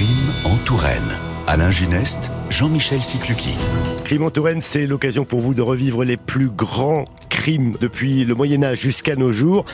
En 0.00 0.56
Touraine. 0.64 1.18
Alain 1.48 1.72
Gineste, 1.72 2.30
Jean-Michel 2.50 3.02
Sicluki. 3.02 3.56
Crime 4.08 4.22
en 4.22 4.30
Touraine, 4.30 4.62
c'est 4.62 4.86
l'occasion 4.86 5.26
pour 5.26 5.40
vous 5.40 5.52
de 5.52 5.60
revivre 5.60 6.02
les 6.02 6.16
plus 6.16 6.48
grands 6.48 7.04
crimes 7.28 7.76
depuis 7.78 8.24
le 8.24 8.34
Moyen 8.34 8.62
Âge 8.62 8.80
jusqu'à 8.80 9.16
nos 9.16 9.32
jours. 9.32 9.66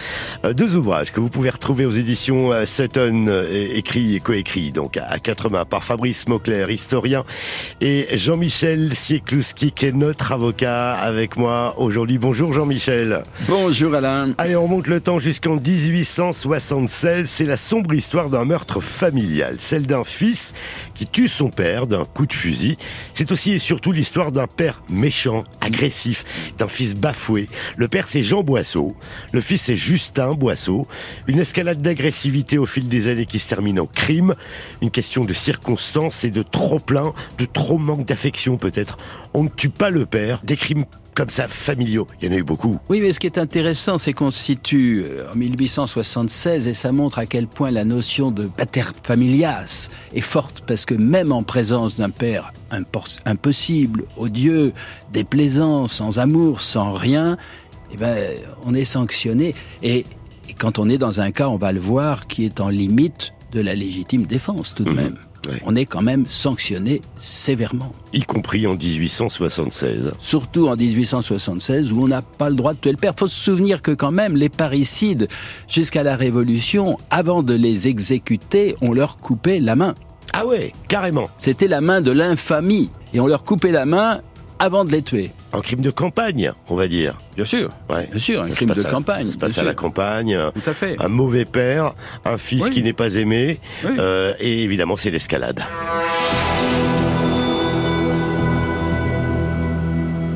Euh, 0.44 0.52
deux 0.52 0.74
ouvrages 0.74 1.12
que 1.12 1.20
vous 1.20 1.28
pouvez 1.28 1.50
retrouver 1.50 1.86
aux 1.86 1.92
éditions 1.92 2.52
euh, 2.52 2.64
Sutton, 2.66 3.26
euh, 3.28 3.48
écrits 3.74 4.16
et 4.16 4.20
coécrits 4.20 4.72
donc 4.72 4.96
à 4.96 5.20
quatre 5.20 5.50
mains 5.50 5.64
par 5.64 5.84
Fabrice 5.84 6.26
Mauclair, 6.26 6.68
historien, 6.68 7.24
et 7.80 8.08
Jean-Michel 8.14 8.92
Sieklouski, 8.92 9.70
qui 9.70 9.86
est 9.86 9.92
notre 9.92 10.32
avocat 10.32 10.94
avec 10.94 11.36
moi 11.36 11.74
aujourd'hui. 11.78 12.18
Bonjour 12.18 12.52
Jean-Michel. 12.52 13.22
Bonjour 13.48 13.94
Alain. 13.94 14.34
Allez, 14.38 14.56
on 14.56 14.66
monte 14.66 14.88
le 14.88 14.98
temps 14.98 15.20
jusqu'en 15.20 15.54
1876. 15.54 17.30
C'est 17.30 17.44
la 17.44 17.56
sombre 17.56 17.94
histoire 17.94 18.30
d'un 18.30 18.44
meurtre 18.44 18.80
familial, 18.80 19.58
celle 19.60 19.86
d'un 19.86 20.02
fils 20.02 20.54
qui 20.94 21.06
tue 21.06 21.28
son 21.28 21.50
père 21.50 21.86
d'un 21.86 22.04
coup 22.04 22.26
de 22.26 22.32
fusil. 22.32 22.78
C'est 23.14 23.30
aussi 23.30 23.52
et 23.52 23.58
surtout 23.60 23.92
l'histoire 23.92 24.23
d'un 24.30 24.46
père 24.46 24.82
méchant, 24.88 25.44
agressif, 25.60 26.24
d'un 26.58 26.68
fils 26.68 26.94
bafoué. 26.94 27.48
Le 27.76 27.88
père 27.88 28.08
c'est 28.08 28.22
Jean 28.22 28.42
Boisseau, 28.42 28.94
le 29.32 29.40
fils 29.40 29.62
c'est 29.62 29.76
Justin 29.76 30.34
Boisseau. 30.34 30.86
Une 31.26 31.38
escalade 31.38 31.82
d'agressivité 31.82 32.58
au 32.58 32.66
fil 32.66 32.88
des 32.88 33.08
années 33.08 33.26
qui 33.26 33.38
se 33.38 33.48
termine 33.48 33.80
en 33.80 33.86
crime. 33.86 34.34
Une 34.82 34.90
question 34.90 35.24
de 35.24 35.32
circonstances 35.32 36.24
et 36.24 36.30
de 36.30 36.42
trop 36.42 36.78
plein, 36.78 37.12
de 37.38 37.44
trop 37.44 37.78
manque 37.78 38.06
d'affection 38.06 38.56
peut-être. 38.56 38.96
On 39.32 39.44
ne 39.44 39.48
tue 39.48 39.70
pas 39.70 39.90
le 39.90 40.06
père. 40.06 40.40
Des 40.44 40.56
crimes 40.56 40.84
comme 41.14 41.30
ça, 41.30 41.48
familiaux. 41.48 42.06
Il 42.20 42.28
y 42.28 42.32
en 42.32 42.34
a 42.34 42.38
eu 42.38 42.42
beaucoup. 42.42 42.78
Oui, 42.88 43.00
mais 43.00 43.12
ce 43.12 43.20
qui 43.20 43.26
est 43.26 43.38
intéressant, 43.38 43.98
c'est 43.98 44.12
qu'on 44.12 44.30
se 44.30 44.38
situe 44.38 45.04
euh, 45.04 45.32
en 45.32 45.36
1876 45.36 46.68
et 46.68 46.74
ça 46.74 46.92
montre 46.92 47.18
à 47.18 47.26
quel 47.26 47.46
point 47.46 47.70
la 47.70 47.84
notion 47.84 48.30
de 48.30 48.46
pater 48.46 48.82
familias 49.02 49.90
est 50.12 50.20
forte 50.20 50.64
parce 50.66 50.84
que 50.84 50.94
même 50.94 51.32
en 51.32 51.42
présence 51.42 51.96
d'un 51.96 52.10
père 52.10 52.52
impossible, 53.24 54.04
odieux, 54.16 54.72
déplaisant, 55.12 55.86
sans 55.86 56.18
amour, 56.18 56.60
sans 56.60 56.92
rien, 56.92 57.36
eh 57.92 57.96
ben, 57.96 58.18
on 58.64 58.74
est 58.74 58.84
sanctionné. 58.84 59.54
Et, 59.82 60.04
quand 60.58 60.78
on 60.78 60.88
est 60.88 60.98
dans 60.98 61.20
un 61.20 61.32
cas, 61.32 61.48
on 61.48 61.56
va 61.56 61.72
le 61.72 61.80
voir, 61.80 62.26
qui 62.26 62.44
est 62.44 62.60
en 62.60 62.68
limite 62.68 63.32
de 63.52 63.60
la 63.60 63.74
légitime 63.74 64.24
défense 64.24 64.74
tout 64.74 64.84
de 64.84 64.90
mhm. 64.90 64.96
même 64.96 65.16
on 65.64 65.76
est 65.76 65.86
quand 65.86 66.02
même 66.02 66.24
sanctionné 66.28 67.00
sévèrement. 67.16 67.92
Y 68.12 68.22
compris 68.22 68.66
en 68.66 68.74
1876. 68.74 70.12
Surtout 70.18 70.68
en 70.68 70.76
1876 70.76 71.92
où 71.92 72.02
on 72.02 72.08
n'a 72.08 72.22
pas 72.22 72.50
le 72.50 72.56
droit 72.56 72.74
de 72.74 72.78
tuer 72.78 72.92
le 72.92 72.96
père. 72.96 73.14
Faut 73.16 73.26
se 73.26 73.38
souvenir 73.38 73.82
que 73.82 73.90
quand 73.90 74.12
même 74.12 74.36
les 74.36 74.48
parricides, 74.48 75.28
jusqu'à 75.68 76.02
la 76.02 76.16
Révolution, 76.16 76.98
avant 77.10 77.42
de 77.42 77.54
les 77.54 77.88
exécuter, 77.88 78.76
on 78.80 78.92
leur 78.92 79.18
coupait 79.18 79.60
la 79.60 79.76
main. 79.76 79.94
Ah 80.32 80.46
ouais, 80.46 80.72
carrément. 80.88 81.30
C'était 81.38 81.68
la 81.68 81.80
main 81.80 82.00
de 82.00 82.10
l'infamie. 82.10 82.90
Et 83.12 83.20
on 83.20 83.26
leur 83.26 83.44
coupait 83.44 83.70
la 83.70 83.86
main 83.86 84.20
avant 84.58 84.84
de 84.84 84.90
les 84.92 85.02
tuer. 85.02 85.30
Un 85.52 85.60
crime 85.60 85.80
de 85.80 85.90
campagne, 85.90 86.52
on 86.68 86.74
va 86.74 86.88
dire. 86.88 87.16
Bien 87.36 87.44
sûr, 87.44 87.70
ouais. 87.90 88.06
bien 88.10 88.18
sûr, 88.18 88.42
un 88.42 88.50
crime 88.50 88.70
de 88.70 88.82
campagne. 88.82 89.26
Ça 89.26 89.32
se 89.32 89.38
passe 89.38 89.58
à 89.58 89.64
la 89.64 89.74
campagne. 89.74 90.38
Tout 90.54 90.70
à 90.70 90.74
fait. 90.74 90.96
Un 91.00 91.08
mauvais 91.08 91.44
père, 91.44 91.94
un 92.24 92.38
fils 92.38 92.70
qui 92.70 92.82
n'est 92.82 92.92
pas 92.92 93.14
aimé, 93.16 93.58
euh, 93.84 94.34
et 94.40 94.62
évidemment 94.62 94.96
c'est 94.96 95.10
l'escalade. 95.10 95.62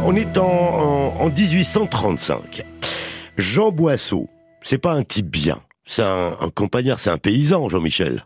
On 0.01 0.17
est 0.17 0.39
en, 0.39 1.15
en, 1.19 1.29
1835. 1.29 2.65
Jean 3.37 3.71
Boisseau, 3.71 4.29
c'est 4.63 4.79
pas 4.79 4.93
un 4.93 5.03
type 5.03 5.29
bien. 5.29 5.59
C'est 5.85 6.03
un, 6.03 6.37
un 6.41 6.51
campagnard, 6.51 6.99
c'est 6.99 7.11
un 7.11 7.19
paysan, 7.19 7.69
Jean-Michel. 7.69 8.25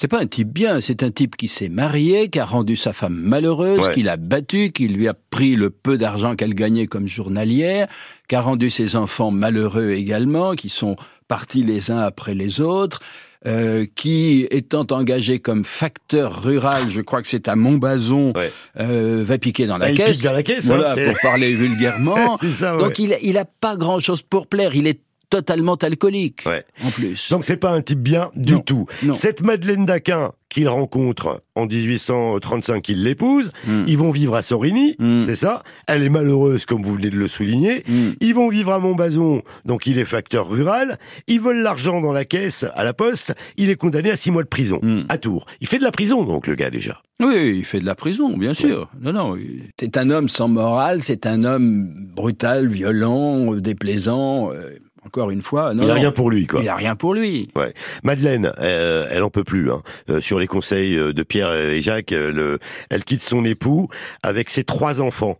C'est 0.00 0.06
pas 0.06 0.20
un 0.20 0.26
type 0.26 0.52
bien, 0.52 0.80
c'est 0.80 1.02
un 1.02 1.10
type 1.10 1.36
qui 1.36 1.48
s'est 1.48 1.68
marié, 1.68 2.28
qui 2.28 2.38
a 2.38 2.44
rendu 2.44 2.76
sa 2.76 2.92
femme 2.92 3.16
malheureuse, 3.16 3.88
qui 3.88 4.04
l'a 4.04 4.16
battue, 4.16 4.70
qui 4.70 4.86
lui 4.86 5.08
a 5.08 5.14
pris 5.14 5.56
le 5.56 5.70
peu 5.70 5.98
d'argent 5.98 6.36
qu'elle 6.36 6.54
gagnait 6.54 6.86
comme 6.86 7.08
journalière, 7.08 7.88
qui 8.28 8.36
a 8.36 8.40
rendu 8.40 8.70
ses 8.70 8.94
enfants 8.94 9.32
malheureux 9.32 9.90
également, 9.90 10.54
qui 10.54 10.68
sont 10.68 10.94
partis 11.26 11.64
les 11.64 11.90
uns 11.90 11.98
après 11.98 12.34
les 12.34 12.60
autres. 12.60 13.00
Euh, 13.46 13.86
qui, 13.94 14.48
étant 14.50 14.84
engagé 14.90 15.38
comme 15.38 15.64
facteur 15.64 16.42
rural, 16.42 16.90
je 16.90 17.00
crois 17.00 17.22
que 17.22 17.28
c'est 17.28 17.46
à 17.46 17.54
Montbazon, 17.54 18.32
euh, 18.80 19.22
va 19.24 19.38
piquer 19.38 19.66
dans 19.66 19.78
la 19.78 19.92
caisse. 19.92 20.22
dans 20.22 20.32
la 20.32 20.42
caisse, 20.42 20.66
voilà, 20.66 20.96
pour 20.96 21.14
parler 21.22 21.54
vulgairement. 21.54 22.36
Donc 22.80 22.98
il, 22.98 23.16
il 23.22 23.38
a 23.38 23.44
pas 23.44 23.76
grand 23.76 24.00
chose 24.00 24.22
pour 24.22 24.48
plaire. 24.48 24.74
Il 24.74 24.88
est 24.88 25.00
totalement 25.30 25.74
alcoolique. 25.76 26.44
En 26.84 26.90
plus. 26.90 27.30
Donc 27.30 27.44
c'est 27.44 27.56
pas 27.56 27.70
un 27.70 27.82
type 27.82 28.00
bien 28.00 28.30
du 28.34 28.62
tout. 28.62 28.86
Cette 29.14 29.42
Madeleine 29.42 29.86
Daquin 29.86 30.32
qu'il 30.48 30.68
rencontre 30.68 31.42
en 31.54 31.66
1835, 31.66 32.88
il 32.88 33.04
l'épouse. 33.04 33.52
Hmm. 33.66 33.84
Ils 33.86 33.98
vont 33.98 34.10
vivre 34.10 34.34
à 34.34 34.42
Sorigny, 34.42 34.96
hmm. 34.98 35.24
c'est 35.26 35.36
ça. 35.36 35.62
Elle 35.86 36.02
est 36.02 36.08
malheureuse, 36.08 36.64
comme 36.64 36.82
vous 36.82 36.94
venez 36.94 37.10
de 37.10 37.16
le 37.16 37.28
souligner. 37.28 37.84
Hmm. 37.86 38.12
Ils 38.20 38.34
vont 38.34 38.48
vivre 38.48 38.72
à 38.72 38.78
Montbazon, 38.78 39.42
donc 39.64 39.86
il 39.86 39.98
est 39.98 40.04
facteur 40.04 40.48
rural. 40.48 40.98
Ils 41.26 41.40
volent 41.40 41.62
l'argent 41.62 42.00
dans 42.00 42.12
la 42.12 42.24
caisse 42.24 42.64
à 42.74 42.84
la 42.84 42.94
poste. 42.94 43.34
Il 43.56 43.70
est 43.70 43.76
condamné 43.76 44.10
à 44.10 44.16
six 44.16 44.30
mois 44.30 44.42
de 44.42 44.48
prison 44.48 44.80
à 45.08 45.18
Tours. 45.18 45.46
Il 45.60 45.66
fait 45.66 45.78
de 45.78 45.84
la 45.84 45.92
prison, 45.92 46.24
donc 46.24 46.46
le 46.46 46.54
gars 46.54 46.70
déjà. 46.70 47.02
Oui, 47.20 47.56
il 47.58 47.64
fait 47.64 47.80
de 47.80 47.86
la 47.86 47.96
prison, 47.96 48.36
bien 48.36 48.54
sûr. 48.54 48.88
Non, 49.00 49.12
non. 49.12 49.36
C'est 49.78 49.96
un 49.96 50.08
homme 50.10 50.28
sans 50.28 50.46
morale. 50.46 51.02
C'est 51.02 51.26
un 51.26 51.44
homme 51.44 51.88
brutal, 52.14 52.68
violent, 52.68 53.54
déplaisant. 53.54 54.52
Euh, 54.52 54.78
encore 55.08 55.30
une 55.30 55.40
fois, 55.40 55.72
non, 55.72 55.84
il 55.84 55.90
a 55.90 55.94
rien 55.94 56.12
pour 56.12 56.30
lui, 56.30 56.46
quoi. 56.46 56.60
Il 56.60 56.68
a 56.68 56.76
rien 56.76 56.94
pour 56.94 57.14
lui. 57.14 57.48
Ouais. 57.56 57.72
Madeleine, 58.02 58.52
euh, 58.60 59.06
elle 59.10 59.22
en 59.22 59.30
peut 59.30 59.42
plus. 59.42 59.72
Hein. 59.72 59.80
Euh, 60.10 60.20
sur 60.20 60.38
les 60.38 60.46
conseils 60.46 60.98
euh, 60.98 61.14
de 61.14 61.22
Pierre 61.22 61.50
et 61.54 61.80
Jacques, 61.80 62.10
le, 62.10 62.58
elle 62.90 63.04
quitte 63.04 63.22
son 63.22 63.42
époux 63.46 63.88
avec 64.22 64.50
ses 64.50 64.64
trois 64.64 65.00
enfants. 65.00 65.38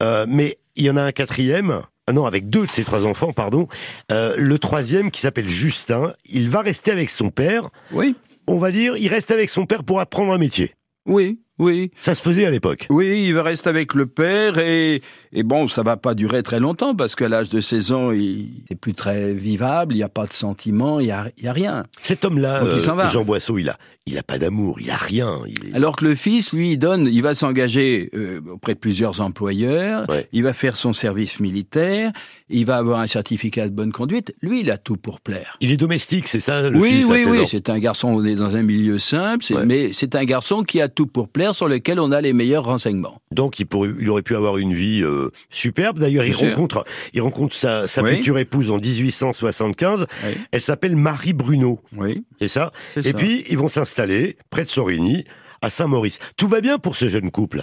mais 0.00 0.56
il 0.76 0.84
y 0.86 0.90
en 0.90 0.96
a 0.96 1.02
un 1.02 1.12
quatrième. 1.12 1.82
Non, 2.10 2.24
avec 2.24 2.48
deux 2.48 2.64
de 2.64 2.70
ses 2.70 2.84
trois 2.84 3.06
enfants, 3.06 3.32
pardon. 3.32 3.68
le 4.10 4.56
troisième, 4.56 5.10
qui 5.10 5.20
s'appelle 5.20 5.48
Justin, 5.48 6.14
il 6.24 6.48
va 6.48 6.62
rester 6.62 6.90
avec 6.90 7.10
son 7.10 7.28
père. 7.28 7.68
Oui. 7.92 8.16
On 8.48 8.56
va 8.56 8.70
dire, 8.70 8.96
il 8.96 9.08
reste 9.08 9.30
avec 9.30 9.50
son 9.50 9.66
père 9.66 9.84
pour 9.84 10.00
apprendre 10.00 10.32
un 10.32 10.38
métier. 10.38 10.74
Oui, 11.06 11.40
oui. 11.62 11.90
Ça 12.00 12.14
se 12.14 12.22
faisait 12.22 12.44
à 12.44 12.50
l'époque. 12.50 12.86
Oui, 12.90 13.24
il 13.26 13.34
va 13.34 13.42
rester 13.42 13.68
avec 13.68 13.94
le 13.94 14.06
père 14.06 14.58
et, 14.58 15.00
et 15.32 15.42
bon, 15.42 15.68
ça 15.68 15.82
va 15.82 15.96
pas 15.96 16.14
durer 16.14 16.42
très 16.42 16.60
longtemps 16.60 16.94
parce 16.94 17.14
qu'à 17.14 17.28
l'âge 17.28 17.48
de 17.48 17.60
16 17.60 17.92
ans, 17.92 18.10
il 18.12 18.50
n'est 18.68 18.76
plus 18.76 18.94
très 18.94 19.32
vivable, 19.32 19.94
il 19.94 19.98
n'y 19.98 20.02
a 20.02 20.08
pas 20.08 20.26
de 20.26 20.32
sentiments, 20.32 21.00
il 21.00 21.06
n'y 21.06 21.12
a, 21.12 21.28
y 21.40 21.48
a 21.48 21.52
rien. 21.52 21.84
Cet 22.02 22.24
homme-là, 22.24 22.64
euh, 22.64 23.06
Jean 23.06 23.24
Boisseau, 23.24 23.58
il 23.58 23.68
a, 23.68 23.76
il 24.06 24.18
a 24.18 24.22
pas 24.22 24.38
d'amour, 24.38 24.78
il 24.80 24.90
a 24.90 24.96
rien. 24.96 25.40
Alors 25.74 25.96
que 25.96 26.04
le 26.04 26.14
fils, 26.14 26.52
lui, 26.52 26.72
il 26.72 26.76
donne, 26.78 27.08
il 27.10 27.22
va 27.22 27.34
s'engager 27.34 28.10
euh, 28.14 28.40
auprès 28.50 28.74
de 28.74 28.78
plusieurs 28.78 29.20
employeurs, 29.20 30.06
il 30.32 30.42
va 30.42 30.52
faire 30.52 30.76
son 30.76 30.92
service 30.92 31.40
militaire, 31.40 32.12
il 32.50 32.66
va 32.66 32.76
avoir 32.76 32.98
un 33.00 33.06
certificat 33.06 33.68
de 33.68 33.74
bonne 33.74 33.92
conduite. 33.92 34.34
Lui, 34.42 34.60
il 34.60 34.70
a 34.70 34.78
tout 34.78 34.96
pour 34.96 35.20
plaire. 35.20 35.56
Il 35.60 35.70
est 35.70 35.76
domestique, 35.76 36.28
c'est 36.28 36.40
ça, 36.40 36.68
le 36.68 36.78
oui, 36.78 36.90
fils 36.90 37.06
Oui, 37.06 37.24
oui, 37.26 37.38
oui, 37.40 37.46
c'est 37.46 37.70
un 37.70 37.78
garçon, 37.78 38.08
on 38.08 38.24
est 38.24 38.34
dans 38.34 38.56
un 38.56 38.62
milieu 38.62 38.98
simple, 38.98 39.44
mais 39.64 39.92
c'est 39.92 40.14
un 40.16 40.24
garçon 40.24 40.62
qui 40.62 40.80
a 40.80 40.88
tout 40.88 41.06
pour 41.06 41.28
plaire 41.28 41.51
sur 41.52 41.68
lequel 41.68 42.00
on 42.00 42.10
a 42.12 42.20
les 42.20 42.32
meilleurs 42.32 42.64
renseignements. 42.64 43.16
Donc 43.30 43.58
il, 43.58 43.66
pourrait, 43.66 43.90
il 43.98 44.08
aurait 44.10 44.22
pu 44.22 44.36
avoir 44.36 44.58
une 44.58 44.74
vie 44.74 45.02
euh, 45.02 45.30
superbe. 45.50 45.98
D'ailleurs, 45.98 46.24
il 46.24 46.34
rencontre, 46.34 46.84
il 47.12 47.20
rencontre 47.22 47.54
sa, 47.54 47.86
sa 47.86 48.04
future 48.04 48.38
épouse 48.38 48.70
en 48.70 48.78
1875. 48.78 50.06
Elle 50.50 50.60
s'appelle 50.60 50.96
Marie 50.96 51.32
Bruno. 51.32 51.80
Oui. 51.96 52.24
C'est 52.40 52.48
ça 52.48 52.72
Et 52.96 53.12
puis, 53.12 53.44
ils 53.48 53.58
vont 53.58 53.68
s'installer 53.68 54.36
près 54.50 54.64
de 54.64 54.70
Sorigny, 54.70 55.24
à 55.60 55.70
Saint-Maurice. 55.70 56.18
Tout 56.36 56.48
va 56.48 56.60
bien 56.60 56.78
pour 56.78 56.96
ce 56.96 57.08
jeune 57.08 57.30
couple. 57.30 57.62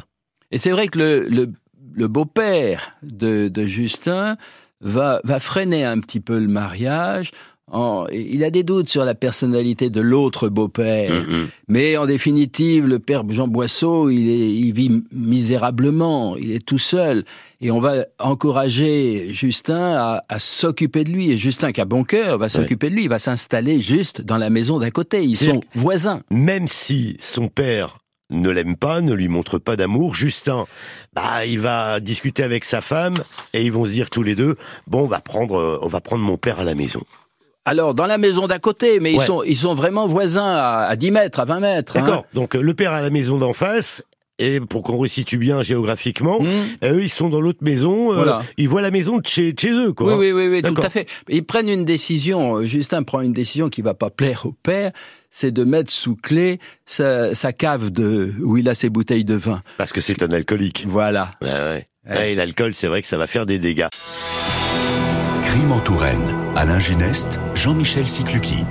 Et 0.51 0.57
c'est 0.57 0.71
vrai 0.71 0.87
que 0.87 0.97
le, 0.97 1.27
le, 1.29 1.51
le 1.93 2.07
beau-père 2.07 2.97
de, 3.03 3.49
de 3.49 3.65
Justin 3.65 4.37
va, 4.81 5.21
va 5.23 5.39
freiner 5.39 5.83
un 5.83 5.99
petit 5.99 6.19
peu 6.19 6.39
le 6.39 6.47
mariage 6.47 7.31
il 8.11 8.43
a 8.43 8.49
des 8.49 8.63
doutes 8.63 8.89
sur 8.89 9.05
la 9.05 9.15
personnalité 9.15 9.89
de 9.89 10.01
l'autre 10.01 10.49
beau-père, 10.49 11.11
mm-hmm. 11.11 11.47
mais 11.67 11.97
en 11.97 12.05
définitive, 12.05 12.87
le 12.87 12.99
père 12.99 13.23
Jean 13.29 13.47
Boisseau, 13.47 14.09
il, 14.09 14.29
est, 14.29 14.51
il 14.53 14.73
vit 14.73 15.03
misérablement, 15.11 16.35
il 16.37 16.51
est 16.51 16.65
tout 16.65 16.77
seul, 16.77 17.25
et 17.61 17.71
on 17.71 17.79
va 17.79 18.05
encourager 18.19 19.33
Justin 19.33 19.95
à, 19.95 20.23
à 20.29 20.39
s'occuper 20.39 21.03
de 21.03 21.11
lui. 21.11 21.31
Et 21.31 21.37
Justin, 21.37 21.71
qui 21.71 21.81
a 21.81 21.85
bon 21.85 22.03
cœur, 22.03 22.37
va 22.37 22.49
s'occuper 22.49 22.89
de 22.89 22.95
lui, 22.95 23.03
il 23.03 23.09
va 23.09 23.19
s'installer 23.19 23.81
juste 23.81 24.21
dans 24.21 24.37
la 24.37 24.49
maison 24.49 24.79
d'à 24.79 24.91
côté. 24.91 25.23
Ils 25.23 25.35
sont 25.35 25.61
voisins. 25.75 26.21
Même 26.31 26.67
si 26.67 27.17
son 27.19 27.47
père 27.47 27.97
ne 28.29 28.49
l'aime 28.49 28.75
pas, 28.75 29.01
ne 29.01 29.13
lui 29.13 29.27
montre 29.27 29.57
pas 29.57 29.75
d'amour. 29.75 30.13
Justin, 30.13 30.67
bah, 31.13 31.45
il 31.45 31.59
va 31.59 31.99
discuter 31.99 32.43
avec 32.43 32.63
sa 32.63 32.81
femme 32.81 33.15
et 33.53 33.63
ils 33.63 33.71
vont 33.71 33.85
se 33.85 33.91
dire 33.91 34.09
tous 34.09 34.23
les 34.23 34.35
deux, 34.35 34.55
bon, 34.87 35.03
on 35.03 35.07
va 35.07 35.19
prendre, 35.19 35.79
on 35.81 35.87
va 35.87 35.99
prendre 35.99 36.23
mon 36.23 36.37
père 36.37 36.59
à 36.59 36.63
la 36.63 36.75
maison. 36.75 37.01
Alors, 37.69 37.93
dans 37.93 38.07
la 38.07 38.17
maison 38.17 38.47
d'à 38.47 38.57
côté, 38.57 38.99
mais 38.99 39.13
ils, 39.13 39.21
sont, 39.21 39.43
ils 39.43 39.55
sont 39.55 39.75
vraiment 39.75 40.07
voisins 40.07 40.55
à, 40.55 40.95
10 40.95 41.11
mètres, 41.11 41.39
à 41.39 41.45
20 41.45 41.59
mètres. 41.59 41.97
Hein. 41.97 42.01
D'accord. 42.01 42.25
Donc, 42.33 42.55
le 42.55 42.73
père 42.73 42.93
à 42.93 43.01
la 43.01 43.11
maison 43.11 43.37
d'en 43.37 43.53
face 43.53 44.03
et 44.39 44.59
pour 44.59 44.81
qu'on 44.81 44.97
resitue 44.97 45.37
bien 45.37 45.61
géographiquement, 45.61 46.41
mmh. 46.41 46.85
eux 46.85 47.03
ils 47.03 47.09
sont 47.09 47.29
dans 47.29 47.41
l'autre 47.41 47.59
maison, 47.61 48.17
euh, 48.17 48.39
ils 48.57 48.67
voient 48.69 48.81
la 48.81 48.89
maison 48.89 49.17
de 49.17 49.27
chez, 49.27 49.53
chez 49.55 49.71
eux 49.71 49.91
quoi. 49.91 50.15
Oui 50.15 50.31
oui 50.31 50.47
oui, 50.47 50.47
oui 50.47 50.61
tout 50.61 50.81
à 50.81 50.89
fait. 50.89 51.07
Ils 51.27 51.43
prennent 51.43 51.67
une 51.67 51.83
décision, 51.83 52.55
euh, 52.55 52.63
Justin 52.63 53.03
prend 53.03 53.19
une 53.19 53.33
décision 53.33 53.69
qui 53.69 53.81
va 53.81 53.93
pas 53.93 54.09
plaire 54.09 54.45
au 54.45 54.53
père, 54.63 54.91
c'est 55.29 55.51
de 55.51 55.65
mettre 55.65 55.91
sous 55.91 56.15
clé 56.15 56.59
sa, 56.85 57.35
sa, 57.35 57.51
cave 57.51 57.91
de 57.91 58.33
où 58.41 58.55
il 58.55 58.69
a 58.69 58.75
ses 58.75 58.89
bouteilles 58.89 59.25
de 59.25 59.35
vin. 59.35 59.61
Parce 59.77 59.91
que 59.91 59.99
c'est 59.99 60.23
un 60.23 60.31
alcoolique. 60.31 60.85
Voilà. 60.87 61.31
Ouais, 61.41 61.49
ouais. 61.49 61.87
ouais 62.07 62.35
l'alcool, 62.35 62.73
c'est 62.73 62.87
vrai 62.87 63.01
que 63.01 63.09
ça 63.09 63.17
va 63.17 63.27
faire 63.27 63.45
des 63.45 63.59
dégâts. 63.59 63.89
Crime 65.49 65.71
en 65.71 65.79
Touraine. 65.79 66.35
Alain 66.55 66.79
Gineste, 66.79 67.39
Jean-Michel 67.55 68.07
Sicluki 68.07 68.65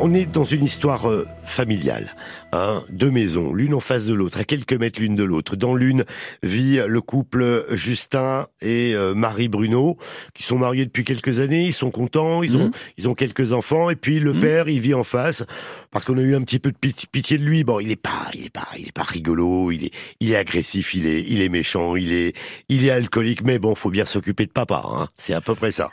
on 0.00 0.14
est 0.14 0.26
dans 0.26 0.44
une 0.44 0.64
histoire 0.64 1.08
euh, 1.08 1.26
familiale. 1.44 2.14
Hein, 2.52 2.82
deux 2.90 3.10
maisons, 3.10 3.52
l'une 3.52 3.74
en 3.74 3.80
face 3.80 4.06
de 4.06 4.14
l'autre, 4.14 4.38
à 4.38 4.44
quelques 4.44 4.72
mètres 4.72 5.00
l'une 5.00 5.16
de 5.16 5.24
l'autre. 5.24 5.56
Dans 5.56 5.74
l'une 5.74 6.04
vit 6.42 6.80
le 6.86 7.00
couple 7.00 7.64
Justin 7.72 8.46
et 8.62 8.94
euh, 8.94 9.14
Marie 9.14 9.48
Bruno, 9.48 9.98
qui 10.34 10.42
sont 10.42 10.56
mariés 10.56 10.86
depuis 10.86 11.04
quelques 11.04 11.40
années. 11.40 11.66
Ils 11.66 11.74
sont 11.74 11.90
contents, 11.90 12.42
ils 12.42 12.56
ont 12.56 12.66
mhm. 12.66 12.70
ils 12.96 13.08
ont 13.08 13.14
quelques 13.14 13.52
enfants. 13.52 13.90
Et 13.90 13.96
puis 13.96 14.18
le 14.18 14.32
mhm. 14.32 14.40
père, 14.40 14.68
il 14.68 14.80
vit 14.80 14.94
en 14.94 15.04
face 15.04 15.44
parce 15.90 16.04
qu'on 16.04 16.16
a 16.16 16.22
eu 16.22 16.34
un 16.34 16.42
petit 16.42 16.58
peu 16.58 16.72
de 16.72 16.76
pitié 16.76 17.36
de 17.36 17.44
lui. 17.44 17.64
Bon, 17.64 17.80
il 17.80 17.90
est 17.90 17.96
pas, 17.96 18.30
il 18.34 18.46
est 18.46 18.52
pas, 18.52 18.68
il 18.78 18.88
est 18.88 18.92
pas 18.92 19.02
rigolo. 19.02 19.70
Il 19.70 19.84
est, 19.84 19.92
il 20.20 20.32
est 20.32 20.36
agressif, 20.36 20.94
il 20.94 21.06
est, 21.06 21.22
il 21.28 21.42
est 21.42 21.50
méchant, 21.50 21.96
il 21.96 22.12
est, 22.12 22.34
il 22.68 22.86
est 22.86 22.90
alcoolique. 22.90 23.42
Mais 23.44 23.58
bon, 23.58 23.74
faut 23.74 23.90
bien 23.90 24.06
s'occuper 24.06 24.46
de 24.46 24.52
papa. 24.52 24.82
Hein. 24.84 25.08
C'est 25.18 25.34
à 25.34 25.40
peu 25.40 25.54
près 25.54 25.70
ça. 25.70 25.90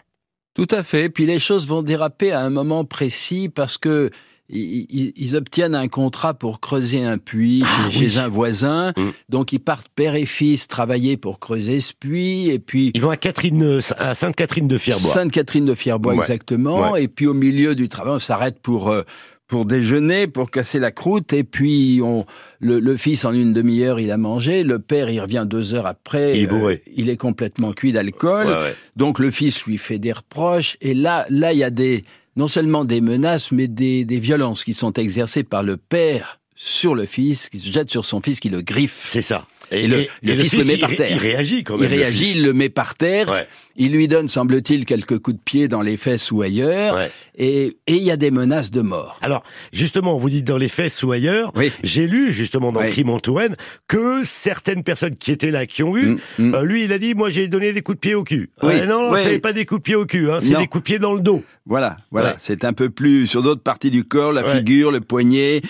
Tout 0.56 0.68
à 0.72 0.84
fait. 0.84 1.10
Puis 1.10 1.25
les 1.25 1.40
choses 1.40 1.68
vont 1.68 1.84
déraper 1.84 2.31
à 2.31 2.42
un 2.42 2.50
moment 2.50 2.86
précis 2.86 3.50
parce 3.50 3.78
que 3.78 4.10
ils, 4.48 5.36
obtiennent 5.36 5.74
un 5.74 5.88
contrat 5.88 6.36
pour 6.36 6.60
creuser 6.60 7.04
un 7.04 7.18
puits 7.18 7.63
ah 7.66 7.90
chez, 7.90 8.19
un 8.19 8.28
voisin. 8.28 8.94
Mm. 8.96 9.02
Donc 9.30 9.54
ils 9.54 9.60
partent 9.60 9.90
père 9.96 10.16
et 10.16 10.25
fils 10.25 10.68
travailler 10.68 11.18
pour 11.18 11.40
creuser 11.40 11.80
ce 11.80 11.94
puits. 11.94 12.50
Et 12.50 12.60
puis 12.60 12.92
ils 12.94 13.02
vont 13.02 13.10
à 13.10 13.18
Catherine, 13.18 13.80
à 13.98 14.13
Sainte-Catherine 14.13 14.68
de 14.68 14.78
Fierbois. 14.78 15.10
Sainte-Catherine 15.10 15.66
de 15.66 15.75
Fierbois, 15.75 16.16
exactement. 16.16 16.96
Et 16.96 17.08
puis 17.08 17.28
au 17.28 17.34
milieu 17.34 17.75
du 17.75 17.90
travail, 17.90 18.13
on 18.16 18.19
s'arrête 18.19 18.60
pour 18.60 18.90
euh, 18.90 19.04
pour 19.48 19.66
déjeuner, 19.66 20.28
pour 20.28 20.50
casser 20.50 20.80
la 20.80 20.92
croûte, 20.92 21.34
et 21.34 21.44
puis 21.44 22.02
on, 22.04 22.26
le, 22.60 22.98
fils 22.98 23.26
en 23.26 23.34
une 23.34 23.54
demi-heure 23.54 24.00
il 24.00 24.12
a 24.12 24.18
mangé, 24.18 24.64
le 24.64 24.80
père 24.80 25.10
il 25.10 25.20
revient 25.20 25.46
deux 25.48 25.76
heures 25.76 25.86
après, 25.86 26.38
il 26.38 26.44
est, 26.44 26.52
euh, 26.52 26.78
il 26.96 27.10
est 27.10 27.18
complètement 27.18 27.72
cuit 27.74 27.92
d'alcool, 27.92 28.48
donc 28.96 29.20
le 29.20 29.30
fils 29.30 29.66
lui 29.66 29.78
fait 29.78 30.00
des 30.00 30.14
reproches, 30.14 30.78
et 30.82 30.94
là 30.94 31.26
là 31.30 31.54
il 31.54 31.60
y 31.60 31.64
a 31.64 31.70
des 31.70 32.04
non 32.36 32.48
seulement 32.48 32.86
des 32.86 33.02
menaces, 33.02 33.52
mais 33.52 33.68
des, 33.68 34.04
des 34.04 34.20
violences 34.20 34.64
qui 34.64 34.74
sont 34.74 34.94
exercées 34.94 35.44
par 35.44 35.64
le 35.64 35.78
père 35.78 36.40
sur 36.56 36.96
le 36.96 37.06
fils, 37.06 37.50
qui 37.50 37.60
se 37.60 37.72
jette 37.72 37.90
sur 37.90 38.06
son 38.06 38.22
fils, 38.22 38.40
qui 38.40 38.50
le 38.50 38.62
griffe. 38.62 39.02
C'est 39.04 39.22
ça. 39.22 39.48
Et, 39.83 39.88
le, 39.88 40.36
fils, 40.36 40.57
le, 40.57 40.66
met 40.66 40.77
par 40.77 40.95
terre. 40.95 41.12
Il 41.12 41.18
réagit 41.18 41.63
quand 41.63 41.77
même. 41.77 41.92
Il 41.92 41.98
réagit, 41.98 42.31
il 42.31 42.44
le 42.44 42.54
met 42.54 42.69
par 42.69 42.95
terre. 42.95 43.45
Il 43.77 43.92
lui 43.92 44.07
donne, 44.07 44.30
semble-t-il, 44.30 44.86
quelques 44.86 45.19
coups 45.19 45.36
de 45.36 45.42
pied 45.44 45.68
dans 45.68 45.81
les 45.81 45.98
fesses 45.98 46.31
ou 46.31 46.42
ailleurs. 46.42 46.98
Et 47.38 47.77
il 47.88 48.04
y 48.04 48.12
a 48.12 48.18
des 48.18 48.31
menaces 48.31 48.72
de 48.72 48.81
mort. 48.81 49.19
Alors, 49.22 49.44
justement, 49.74 50.18
vous 50.18 50.30
dites 50.30 50.45
dans 50.45 50.57
les 50.57 50.69
fesses 50.69 51.04
ou 51.04 51.12
ailleurs. 51.12 51.54
J'ai 51.83 52.07
lu, 52.07 52.31
justement, 52.31 52.72
dans 52.72 52.86
Crime 52.86 53.10
en 53.10 53.19
Touraine, 53.19 53.56
que 53.88 54.22
certaines 54.24 54.83
personnes 54.83 55.16
qui 55.16 55.31
étaient 55.31 55.51
là, 55.51 55.66
qui 55.66 55.83
ont 55.83 55.98
eu, 55.98 56.06
mm, 56.06 56.19
mm. 56.39 56.56
Euh, 56.56 56.63
lui, 56.63 56.83
il 56.86 56.94
a 56.94 56.98
dit, 56.98 57.16
moi, 57.16 57.30
j'ai 57.30 57.48
donné 57.48 57.74
des 57.74 57.81
coups 57.81 57.98
de 57.98 58.00
pied 58.00 58.16
au 58.16 58.24
cul. 58.24 58.50
Euh, 58.63 58.86
non, 58.86 59.10
non 59.10 59.16
c'est 59.16 59.39
pas 59.39 59.54
des 59.54 59.66
coups 59.66 59.80
de 59.80 59.83
pied 59.83 59.95
au 59.95 60.06
cul, 60.06 60.31
hein, 60.31 60.39
c'est 60.39 60.57
des 60.57 60.68
coups 60.68 60.83
de 60.83 60.86
pied 60.86 61.00
dans 61.00 61.13
le 61.13 61.22
dos. 61.22 61.44
Voilà, 61.66 61.98
voilà. 62.12 62.36
C'est 62.38 62.63
un 62.63 62.74
peu 62.74 62.89
plus 62.89 63.27
sur 63.27 63.42
d'autres 63.42 63.63
parties 63.63 63.92
du 63.92 64.04
corps, 64.04 64.31
la 64.31 64.44
figure, 64.44 64.92
le 64.92 65.01
poignet, 65.01 65.62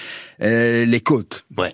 euh, 0.41 0.85
les 0.85 0.99
côtes. 0.99 1.45
Ouais. 1.57 1.73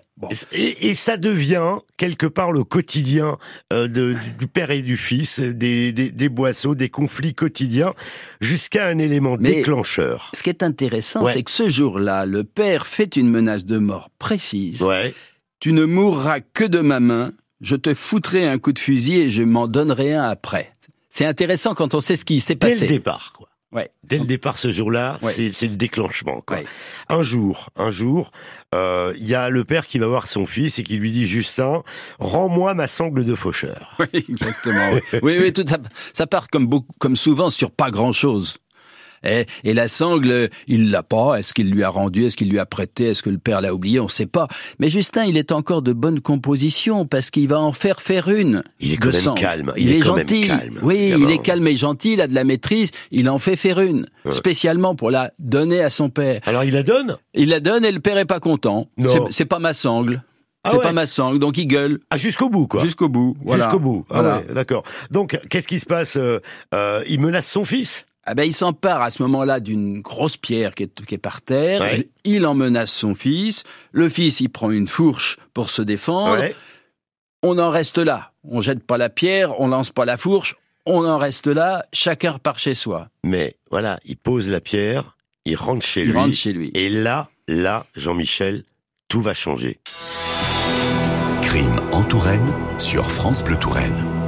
Et, 0.51 0.93
ça 0.95 1.17
devient 1.17 1.77
quelque 1.97 2.25
part 2.25 2.51
le 2.51 2.63
quotidien 2.63 3.37
euh, 3.73 3.87
de, 3.87 4.15
du 4.37 4.47
père 4.47 4.71
et 4.71 4.81
du 4.81 4.97
fils, 4.97 5.39
des, 5.39 5.93
des, 5.93 6.11
des 6.11 6.29
boisseaux, 6.29 6.75
des 6.75 6.89
conflits 6.89 7.33
quotidiens, 7.33 7.93
jusqu'à 8.39 8.87
un 8.87 8.97
élément 8.99 9.37
déclencheur. 9.37 10.31
Ce 10.33 10.43
qui 10.43 10.49
est 10.49 10.63
intéressant, 10.63 11.25
c'est 11.25 11.43
que 11.43 11.51
ce 11.51 11.69
jour-là, 11.69 12.25
le 12.25 12.43
père 12.43 12.87
fait 12.87 13.15
une 13.15 13.29
menace 13.29 13.65
de 13.65 13.77
mort 13.77 14.09
précise. 14.19 14.81
Ouais. 14.81 15.13
Tu 15.59 15.73
ne 15.73 15.85
mourras 15.85 16.39
que 16.39 16.63
de 16.63 16.79
ma 16.79 16.99
main, 16.99 17.31
je 17.61 17.75
te 17.75 17.93
foutrai 17.93 18.47
un 18.47 18.57
coup 18.57 18.73
de 18.73 18.79
fusil 18.79 19.19
et 19.19 19.29
je 19.29 19.43
m'en 19.43 19.67
donnerai 19.67 20.13
un 20.13 20.23
après. 20.23 20.71
C'est 21.09 21.25
intéressant 21.25 21.75
quand 21.75 21.93
on 21.93 22.01
sait 22.01 22.15
ce 22.15 22.25
qui 22.25 22.39
s'est 22.39 22.55
passé. 22.55 22.79
Dès 22.79 22.87
le 22.87 22.93
départ, 22.93 23.33
quoi. 23.37 23.50
Ouais. 23.71 23.89
Dès 24.03 24.17
le 24.17 24.25
départ, 24.25 24.57
ce 24.57 24.69
jour-là, 24.69 25.17
c'est 25.21 25.61
le 25.61 25.75
déclenchement. 25.75 26.41
Quoi. 26.41 26.59
Un 27.07 27.21
jour, 27.21 27.69
un 27.77 27.89
jour, 27.89 28.31
euh, 28.75 29.13
il 29.17 29.27
y 29.27 29.35
a 29.35 29.49
le 29.49 29.63
père 29.63 29.87
qui 29.87 29.97
va 29.97 30.07
voir 30.07 30.27
son 30.27 30.45
fils 30.45 30.77
et 30.79 30.83
qui 30.83 30.97
lui 30.97 31.11
dit 31.11 31.25
Justin, 31.25 31.83
rends-moi 32.19 32.73
ma 32.73 32.87
sangle 32.87 33.23
de 33.23 33.35
faucheur. 33.35 33.97
Oui, 34.13 34.25
exactement. 34.29 34.91
oui, 35.21 35.37
oui, 35.39 35.53
tout 35.53 35.63
ça, 35.67 35.77
ça 36.13 36.27
part 36.27 36.47
comme 36.49 36.65
beaucoup, 36.67 36.91
comme 36.99 37.15
souvent 37.15 37.49
sur 37.49 37.71
pas 37.71 37.91
grand-chose. 37.91 38.57
Et, 39.23 39.45
et 39.63 39.73
la 39.73 39.87
sangle, 39.87 40.49
il 40.67 40.91
l'a 40.91 41.03
pas. 41.03 41.35
Est-ce 41.35 41.53
qu'il 41.53 41.69
lui 41.69 41.83
a 41.83 41.89
rendu? 41.89 42.25
Est-ce 42.25 42.35
qu'il 42.35 42.49
lui 42.49 42.59
a 42.59 42.65
prêté? 42.65 43.05
Est-ce 43.05 43.23
que 43.23 43.29
le 43.29 43.37
père 43.37 43.61
l'a 43.61 43.73
oublié? 43.73 43.99
On 43.99 44.05
ne 44.05 44.09
sait 44.09 44.25
pas. 44.25 44.47
Mais 44.79 44.89
Justin, 44.89 45.25
il 45.25 45.37
est 45.37 45.51
encore 45.51 45.81
de 45.81 45.93
bonne 45.93 46.19
composition 46.19 47.05
parce 47.05 47.29
qu'il 47.29 47.47
va 47.47 47.59
en 47.59 47.73
faire 47.73 48.01
faire 48.01 48.29
une. 48.29 48.63
Il 48.79 48.93
est 48.93 48.97
quand 48.97 49.13
même 49.13 49.35
calme. 49.35 49.73
Il, 49.77 49.91
est, 49.91 50.01
gentil. 50.01 50.49
oui, 50.81 51.13
il 51.17 51.29
est 51.29 51.41
calme 51.41 51.67
et 51.67 51.75
gentil. 51.75 52.13
Il 52.13 52.21
a 52.21 52.27
de 52.27 52.35
la 52.35 52.43
maîtrise. 52.43 52.91
Il 53.11 53.29
en 53.29 53.39
fait 53.39 53.55
faire 53.55 53.79
une 53.79 54.07
spécialement 54.31 54.95
pour 54.95 55.11
la 55.11 55.31
donner 55.39 55.81
à 55.81 55.89
son 55.89 56.09
père. 56.09 56.41
Alors 56.45 56.63
il 56.63 56.73
la 56.73 56.83
donne? 56.83 57.17
Il 57.33 57.49
la 57.49 57.59
donne 57.59 57.85
et 57.85 57.91
le 57.91 57.99
père 57.99 58.17
est 58.17 58.25
pas 58.25 58.39
content. 58.39 58.87
C'est 59.29 59.45
pas 59.45 59.59
ma 59.59 59.73
sangle. 59.73 60.23
Ah 60.63 60.71
c'est 60.73 60.81
pas 60.83 60.91
ma 60.91 61.07
sangle, 61.07 61.39
donc 61.39 61.57
il 61.57 61.65
gueule. 61.65 61.99
Ah, 62.11 62.17
jusqu'au 62.17 62.47
bout, 62.47 62.67
quoi. 62.67 62.83
Jusqu'au 62.83 63.09
bout, 63.09 63.35
voilà. 63.43 63.63
Jusqu'au 63.63 63.79
bout. 63.79 64.05
Ah 64.11 64.21
ouais, 64.21 64.53
d'accord. 64.53 64.83
Donc, 65.09 65.39
qu'est-ce 65.49 65.67
qui 65.67 65.79
se 65.79 65.87
passe 65.87 66.17
euh, 66.17 66.39
euh, 66.75 67.03
Il 67.07 67.19
menace 67.19 67.47
son 67.47 67.65
fils? 67.65 68.05
Ah 68.31 68.33
ben, 68.33 68.45
il 68.45 68.53
s'empare 68.53 69.01
à 69.01 69.09
ce 69.09 69.21
moment-là 69.23 69.59
d'une 69.59 69.99
grosse 69.99 70.37
pierre 70.37 70.73
qui 70.73 70.83
est, 70.83 71.05
qui 71.05 71.15
est 71.15 71.17
par 71.17 71.41
terre. 71.41 71.83
Il 72.23 72.45
en 72.45 72.53
menace 72.53 72.89
son 72.89 73.13
fils. 73.13 73.65
Le 73.91 74.07
fils, 74.07 74.39
il 74.39 74.47
prend 74.47 74.71
une 74.71 74.87
fourche 74.87 75.37
pour 75.53 75.69
se 75.69 75.81
défendre. 75.81 76.41
On 77.43 77.59
en 77.59 77.69
reste 77.69 77.97
là. 77.97 78.31
On 78.45 78.61
jette 78.61 78.85
pas 78.85 78.95
la 78.95 79.09
pierre, 79.09 79.59
on 79.59 79.67
lance 79.67 79.89
pas 79.89 80.05
la 80.05 80.15
fourche. 80.15 80.55
On 80.85 81.05
en 81.05 81.17
reste 81.17 81.47
là. 81.47 81.85
Chacun 81.91 82.31
repart 82.31 82.57
chez 82.57 82.73
soi. 82.73 83.09
Mais 83.25 83.57
voilà, 83.69 83.99
il 84.05 84.15
pose 84.15 84.47
la 84.49 84.61
pierre, 84.61 85.17
il 85.43 85.57
rentre 85.57 85.85
chez 85.85 86.03
il 86.03 86.15
Rentre 86.15 86.33
chez 86.33 86.53
lui. 86.53 86.71
Et 86.73 86.87
là, 86.87 87.29
là, 87.49 87.85
Jean-Michel, 87.97 88.63
tout 89.09 89.19
va 89.19 89.33
changer. 89.33 89.81
Crime 91.41 91.81
en 91.91 92.03
Touraine 92.03 92.53
sur 92.77 93.11
France 93.11 93.43
Bleu 93.43 93.57
Touraine. 93.57 94.20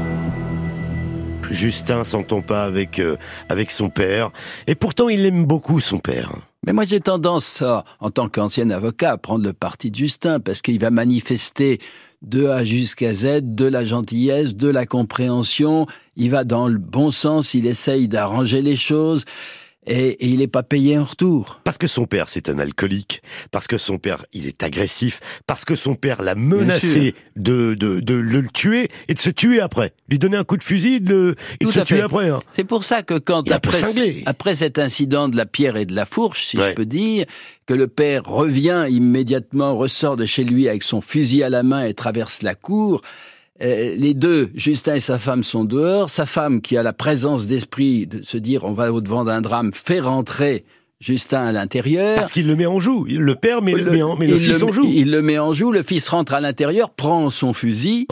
Justin 1.51 2.03
s'entend 2.03 2.41
pas 2.41 2.63
avec 2.63 2.99
euh, 2.99 3.17
avec 3.49 3.71
son 3.71 3.89
père, 3.89 4.31
et 4.67 4.75
pourtant 4.75 5.09
il 5.09 5.25
aime 5.25 5.45
beaucoup 5.45 5.79
son 5.79 5.99
père. 5.99 6.33
Mais 6.65 6.73
moi 6.73 6.85
j'ai 6.85 6.99
tendance, 6.99 7.63
en 7.99 8.09
tant 8.09 8.29
qu'ancien 8.29 8.69
avocat, 8.69 9.11
à 9.11 9.17
prendre 9.17 9.45
le 9.45 9.53
parti 9.53 9.91
de 9.91 9.95
Justin, 9.95 10.39
parce 10.39 10.61
qu'il 10.61 10.79
va 10.79 10.91
manifester 10.91 11.79
de 12.21 12.47
A 12.47 12.63
jusqu'à 12.63 13.13
Z, 13.13 13.41
de 13.43 13.65
la 13.65 13.83
gentillesse, 13.83 14.55
de 14.55 14.69
la 14.69 14.85
compréhension, 14.85 15.87
il 16.15 16.29
va 16.31 16.45
dans 16.45 16.67
le 16.67 16.77
bon 16.77 17.11
sens, 17.11 17.53
il 17.53 17.67
essaye 17.67 18.07
d'arranger 18.07 18.61
les 18.61 18.77
choses 18.77 19.25
et, 19.85 20.25
il 20.25 20.39
n'est 20.39 20.47
pas 20.47 20.63
payé 20.63 20.97
en 20.97 21.03
retour. 21.03 21.61
Parce 21.63 21.77
que 21.77 21.87
son 21.87 22.05
père, 22.05 22.29
c'est 22.29 22.49
un 22.49 22.59
alcoolique, 22.59 23.21
parce 23.51 23.67
que 23.67 23.77
son 23.77 23.97
père, 23.97 24.25
il 24.33 24.47
est 24.47 24.63
agressif, 24.63 25.19
parce 25.47 25.65
que 25.65 25.75
son 25.75 25.95
père 25.95 26.21
l'a 26.21 26.35
menacé 26.35 27.15
de, 27.35 27.75
de, 27.75 27.99
de, 27.99 28.13
le 28.13 28.47
tuer 28.47 28.89
et 29.07 29.13
de 29.13 29.19
se 29.19 29.29
tuer 29.29 29.59
après. 29.59 29.93
Lui 30.09 30.19
donner 30.19 30.37
un 30.37 30.43
coup 30.43 30.57
de 30.57 30.63
fusil 30.63 31.01
de, 31.01 31.35
et 31.59 31.65
de 31.65 31.71
se 31.71 31.81
tuer 31.81 32.01
après. 32.01 32.29
Hein. 32.29 32.41
C'est 32.51 32.63
pour 32.63 32.83
ça 32.83 33.03
que 33.03 33.17
quand, 33.17 33.49
après, 33.51 33.81
après 34.25 34.55
cet 34.55 34.79
incident 34.79 35.29
de 35.29 35.37
la 35.37 35.45
pierre 35.45 35.77
et 35.77 35.85
de 35.85 35.95
la 35.95 36.05
fourche, 36.05 36.47
si 36.47 36.57
je 36.57 36.71
peux 36.71 36.85
dire, 36.85 37.25
que 37.65 37.73
le 37.73 37.87
père 37.87 38.23
revient 38.25 38.85
immédiatement, 38.89 39.75
ressort 39.75 40.17
de 40.17 40.25
chez 40.25 40.43
lui 40.43 40.67
avec 40.67 40.83
son 40.83 41.01
fusil 41.01 41.43
à 41.43 41.49
la 41.49 41.63
main 41.63 41.85
et 41.85 41.93
traverse 41.93 42.41
la 42.41 42.55
cour, 42.55 43.01
euh, 43.01 43.32
les 43.63 44.13
deux, 44.13 44.51
Justin 44.55 44.95
et 44.95 44.99
sa 44.99 45.17
femme, 45.17 45.43
sont 45.43 45.63
dehors. 45.63 46.09
Sa 46.09 46.25
femme, 46.25 46.61
qui 46.61 46.77
a 46.77 46.83
la 46.83 46.93
présence 46.93 47.47
d'esprit 47.47 48.07
de 48.07 48.21
se 48.21 48.37
dire 48.37 48.63
on 48.63 48.73
va 48.73 48.91
au-devant 48.91 49.23
d'un 49.23 49.41
drame, 49.41 49.71
fait 49.73 49.99
rentrer 49.99 50.65
Justin 50.99 51.47
à 51.47 51.51
l'intérieur. 51.51 52.15
Parce 52.15 52.31
qu'il 52.31 52.47
le 52.47 52.55
met 52.55 52.65
en 52.65 52.79
joue. 52.79 53.05
Le 53.05 53.35
père 53.35 53.61
met 53.61 53.73
le, 53.73 53.91
met 53.91 54.01
en, 54.01 54.15
le 54.17 54.37
fils 54.37 54.63
en 54.63 54.71
joue. 54.71 54.85
Il 54.85 55.11
le 55.11 55.21
met 55.21 55.39
en 55.39 55.53
joue. 55.53 55.71
Le 55.71 55.83
fils 55.83 56.07
rentre 56.09 56.33
à 56.33 56.39
l'intérieur, 56.39 56.89
prend 56.91 57.29
son 57.29 57.53
fusil. 57.53 58.07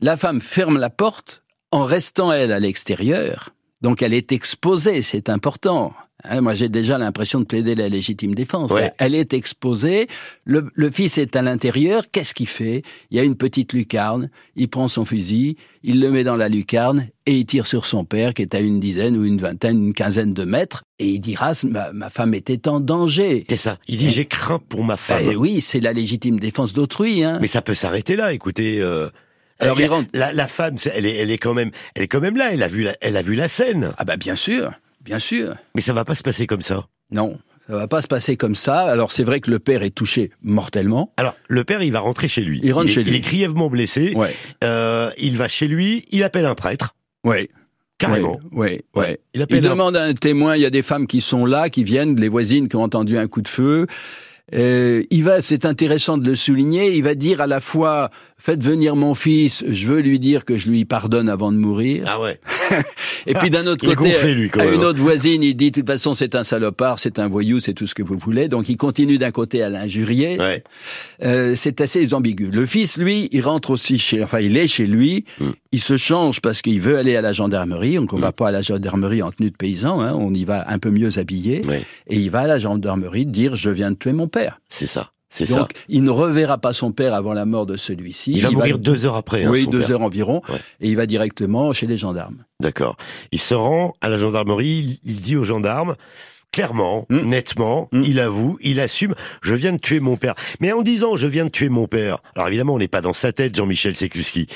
La 0.00 0.16
femme 0.16 0.40
ferme 0.40 0.78
la 0.78 0.90
porte 0.90 1.42
en 1.70 1.84
restant 1.84 2.32
elle 2.32 2.52
à 2.52 2.60
l'extérieur. 2.60 3.50
Donc 3.82 4.02
elle 4.02 4.14
est 4.14 4.32
exposée, 4.32 5.02
c'est 5.02 5.28
important. 5.28 5.94
Hein, 6.28 6.40
moi, 6.40 6.54
j'ai 6.54 6.68
déjà 6.68 6.98
l'impression 6.98 7.40
de 7.40 7.44
plaider 7.44 7.74
la 7.74 7.88
légitime 7.88 8.34
défense. 8.34 8.72
Elle 8.98 9.14
est 9.14 9.32
exposée. 9.34 10.08
Le, 10.44 10.90
fils 10.90 11.18
est 11.18 11.36
à 11.36 11.42
l'intérieur. 11.42 12.04
Qu'est-ce 12.10 12.34
qu'il 12.34 12.46
fait? 12.46 12.82
Il 13.10 13.16
y 13.16 13.20
a 13.20 13.22
une 13.22 13.36
petite 13.36 13.72
lucarne. 13.72 14.30
Il 14.54 14.68
prend 14.68 14.88
son 14.88 15.04
fusil, 15.04 15.56
il 15.82 16.00
le 16.00 16.10
met 16.10 16.24
dans 16.24 16.36
la 16.36 16.48
lucarne 16.48 17.08
et 17.26 17.34
il 17.34 17.46
tire 17.46 17.66
sur 17.66 17.86
son 17.86 18.04
père 18.04 18.34
qui 18.34 18.42
est 18.42 18.54
à 18.54 18.60
une 18.60 18.80
dizaine 18.80 19.16
ou 19.16 19.24
une 19.24 19.38
vingtaine, 19.38 19.82
une 19.86 19.92
quinzaine 19.92 20.32
de 20.32 20.44
mètres. 20.44 20.82
Et 20.98 21.08
il 21.08 21.20
dira 21.20 21.52
ma, 21.64 21.92
ma 21.92 22.10
femme 22.10 22.34
était 22.34 22.68
en 22.68 22.80
danger. 22.80 23.44
C'est 23.48 23.56
ça. 23.56 23.78
Il 23.88 23.98
dit 23.98 24.10
j'ai 24.10 24.26
craint 24.26 24.60
pour 24.68 24.84
ma 24.84 24.96
femme. 24.96 25.22
Eh 25.22 25.36
oui, 25.36 25.60
c'est 25.60 25.80
la 25.80 25.92
légitime 25.92 26.38
défense 26.40 26.72
d'autrui. 26.72 27.22
Hein. 27.24 27.38
Mais 27.40 27.46
ça 27.46 27.62
peut 27.62 27.74
s'arrêter 27.74 28.16
là. 28.16 28.32
Écoutez. 28.32 28.80
Euh... 28.80 29.08
Alors, 29.58 29.78
la, 30.12 30.34
la, 30.34 30.46
femme, 30.46 30.76
elle 30.92 31.06
est, 31.06 31.16
elle 31.16 31.30
est 31.30 31.38
quand 31.38 31.54
même, 31.54 31.70
elle 31.94 32.02
est 32.02 32.08
quand 32.08 32.20
même 32.20 32.36
là. 32.36 32.52
Elle 32.52 32.62
a 32.62 32.68
vu, 32.68 32.82
la, 32.82 32.94
elle 33.00 33.16
a 33.16 33.22
vu 33.22 33.34
la 33.34 33.48
scène. 33.48 33.94
Ah 33.96 34.04
bah 34.04 34.18
bien 34.18 34.36
sûr. 34.36 34.72
Bien 35.06 35.18
sûr. 35.18 35.54
Mais 35.74 35.80
ça 35.80 35.92
va 35.92 36.04
pas 36.04 36.14
se 36.14 36.22
passer 36.22 36.46
comme 36.46 36.62
ça. 36.62 36.86
Non. 37.10 37.38
Ça 37.68 37.76
va 37.76 37.88
pas 37.88 38.00
se 38.00 38.06
passer 38.06 38.36
comme 38.36 38.54
ça. 38.54 38.80
Alors 38.82 39.10
c'est 39.10 39.24
vrai 39.24 39.40
que 39.40 39.50
le 39.50 39.58
père 39.58 39.82
est 39.82 39.90
touché 39.90 40.30
mortellement. 40.42 41.12
Alors 41.16 41.34
le 41.48 41.64
père, 41.64 41.82
il 41.82 41.90
va 41.92 42.00
rentrer 42.00 42.28
chez 42.28 42.42
lui. 42.42 42.60
Il 42.62 42.72
rentre 42.72 42.88
est, 42.88 42.92
chez 42.92 43.02
lui. 43.02 43.10
Il 43.10 43.16
est 43.16 43.20
grièvement 43.20 43.68
blessé. 43.68 44.12
Ouais. 44.14 44.34
Euh, 44.62 45.10
il 45.18 45.36
va 45.36 45.48
chez 45.48 45.66
lui. 45.66 46.04
Il 46.12 46.22
appelle 46.22 46.46
un 46.46 46.54
prêtre. 46.54 46.94
Oui. 47.24 47.48
Carrément. 47.98 48.38
Oui, 48.52 48.68
oui. 48.68 48.80
Ouais. 48.94 49.18
Il 49.34 49.38
Il, 49.38 49.42
appelle 49.42 49.66
un- 49.66 49.70
demande 49.70 49.96
à 49.96 50.02
un 50.04 50.12
témoin, 50.14 50.54
il 50.54 50.62
y 50.62 50.66
a 50.66 50.70
des 50.70 50.82
femmes 50.82 51.06
qui 51.06 51.20
sont 51.20 51.46
là, 51.46 51.70
qui 51.70 51.82
viennent, 51.82 52.14
les 52.20 52.28
voisines 52.28 52.68
qui 52.68 52.76
ont 52.76 52.82
entendu 52.82 53.16
un 53.18 53.26
coup 53.26 53.40
de 53.42 53.48
feu. 53.48 53.86
Euh, 54.54 55.02
il 55.10 55.24
va, 55.24 55.42
c'est 55.42 55.64
intéressant 55.64 56.18
de 56.18 56.30
le 56.30 56.36
souligner, 56.36 56.94
il 56.94 57.02
va 57.02 57.16
dire 57.16 57.40
à 57.40 57.48
la 57.48 57.58
fois, 57.58 58.10
faites 58.38 58.62
venir 58.62 58.94
mon 58.94 59.16
fils, 59.16 59.64
je 59.68 59.88
veux 59.88 60.00
lui 60.00 60.20
dire 60.20 60.44
que 60.44 60.56
je 60.56 60.70
lui 60.70 60.84
pardonne 60.84 61.28
avant 61.28 61.50
de 61.50 61.56
mourir. 61.56 62.04
Ah 62.06 62.20
ouais. 62.20 62.38
Et 63.26 63.34
puis 63.34 63.50
d'un 63.50 63.66
autre 63.66 63.84
Il 63.84 63.90
est 63.90 63.94
côté, 63.96 64.12
gonflé, 64.12 64.34
lui, 64.34 64.48
quand 64.48 64.60
à 64.60 64.66
une 64.66 64.84
autre 64.84 65.00
voisine, 65.00 65.42
il 65.42 65.56
dit, 65.56 65.72
de 65.72 65.80
toute 65.80 65.86
façon, 65.88 66.14
c'est 66.14 66.36
un 66.36 66.44
salopard, 66.44 67.00
c'est 67.00 67.18
un 67.18 67.28
voyou, 67.28 67.58
c'est 67.58 67.74
tout 67.74 67.88
ce 67.88 67.94
que 67.94 68.04
vous 68.04 68.18
voulez. 68.18 68.46
Donc 68.46 68.68
il 68.68 68.76
continue 68.76 69.18
d'un 69.18 69.32
côté 69.32 69.62
à 69.62 69.68
l'injurier. 69.68 70.38
Ouais. 70.38 70.62
Euh, 71.24 71.54
c'est 71.56 71.80
assez 71.80 72.14
ambigu. 72.14 72.50
Le 72.52 72.66
fils, 72.66 72.98
lui, 72.98 73.28
il 73.32 73.40
rentre 73.40 73.70
aussi 73.70 73.98
chez, 73.98 74.22
enfin, 74.22 74.38
il 74.38 74.56
est 74.56 74.68
chez 74.68 74.86
lui. 74.86 75.24
Mm. 75.40 75.50
Il 75.76 75.82
se 75.82 75.98
change 75.98 76.40
parce 76.40 76.62
qu'il 76.62 76.80
veut 76.80 76.96
aller 76.96 77.16
à 77.16 77.20
la 77.20 77.34
gendarmerie. 77.34 77.96
Donc, 77.96 78.14
on 78.14 78.16
va 78.16 78.32
pas 78.32 78.48
à 78.48 78.50
la 78.50 78.62
gendarmerie 78.62 79.20
en 79.22 79.30
tenue 79.30 79.50
de 79.50 79.56
paysan. 79.56 80.00
Hein, 80.00 80.14
on 80.14 80.32
y 80.32 80.44
va 80.46 80.64
un 80.70 80.78
peu 80.78 80.88
mieux 80.88 81.18
habillé. 81.18 81.60
Et 82.08 82.16
il 82.16 82.30
va 82.30 82.40
à 82.40 82.46
la 82.46 82.58
gendarmerie 82.58 83.26
dire 83.26 83.56
je 83.56 83.68
viens 83.68 83.90
de 83.90 83.96
tuer 83.96 84.14
mon 84.14 84.26
père. 84.26 84.58
C'est 84.70 84.86
ça. 84.86 85.10
C'est 85.28 85.44
ça. 85.44 85.58
Donc, 85.58 85.72
il 85.90 86.02
ne 86.02 86.08
reverra 86.08 86.56
pas 86.56 86.72
son 86.72 86.92
père 86.92 87.12
avant 87.12 87.34
la 87.34 87.44
mort 87.44 87.66
de 87.66 87.76
celui-ci. 87.76 88.32
Il 88.32 88.40
va 88.42 88.50
mourir 88.52 88.78
deux 88.78 89.04
heures 89.04 89.16
après. 89.16 89.44
hein, 89.44 89.50
oui, 89.50 89.66
deux 89.66 89.80
père. 89.80 89.90
heures 89.90 90.00
environ. 90.00 90.40
Ouais. 90.48 90.56
Et 90.80 90.88
il 90.88 90.96
va 90.96 91.04
directement 91.04 91.70
chez 91.74 91.86
les 91.86 91.98
gendarmes. 91.98 92.38
D'accord. 92.58 92.96
Il 93.32 93.38
se 93.40 93.52
rend 93.52 93.92
à 94.00 94.08
la 94.08 94.16
gendarmerie. 94.16 94.98
Il, 95.04 95.10
il 95.16 95.20
dit 95.20 95.36
aux 95.36 95.44
gendarmes. 95.44 95.94
Clairement, 96.52 97.04
Mm. 97.10 97.20
nettement, 97.28 97.88
Mm. 97.92 98.02
il 98.06 98.18
avoue, 98.20 98.56
il 98.62 98.80
assume, 98.80 99.14
je 99.42 99.54
viens 99.54 99.72
de 99.72 99.78
tuer 99.78 100.00
mon 100.00 100.16
père. 100.16 100.34
Mais 100.60 100.72
en 100.72 100.80
disant 100.80 101.16
je 101.16 101.26
viens 101.26 101.44
de 101.44 101.50
tuer 101.50 101.68
mon 101.68 101.86
père, 101.86 102.22
alors 102.34 102.48
évidemment 102.48 102.72
on 102.74 102.78
n'est 102.78 102.88
pas 102.88 103.02
dans 103.02 103.12
sa 103.12 103.30
tête, 103.32 103.54
Jean-Michel 103.54 103.94
Sekuski, 103.94 104.46